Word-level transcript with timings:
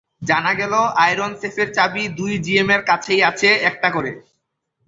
জানা 0.21 0.51
গেল, 0.53 0.73
আয়রন 1.03 1.31
সেফের 1.41 1.69
চাবি 1.73 2.03
দুই 2.17 2.33
জিএমের 2.45 2.81
কাছেই 2.89 3.21
আছে, 3.29 3.49
একটা 3.69 3.89
করে। 3.91 4.11